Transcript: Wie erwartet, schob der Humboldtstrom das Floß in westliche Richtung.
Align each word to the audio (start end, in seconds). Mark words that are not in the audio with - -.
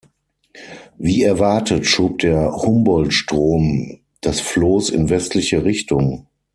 Wie 0.97 1.21
erwartet, 1.21 1.85
schob 1.85 2.17
der 2.17 2.51
Humboldtstrom 2.53 3.99
das 4.21 4.39
Floß 4.39 4.89
in 4.89 5.11
westliche 5.11 5.63
Richtung. 5.63 6.25